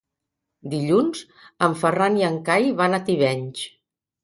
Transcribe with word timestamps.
Dilluns 0.71 1.21
en 1.67 1.77
Ferran 1.83 2.19
i 2.23 2.27
en 2.31 2.41
Cai 2.51 2.73
van 2.83 2.99
a 3.01 3.03
Tivenys. 3.13 3.71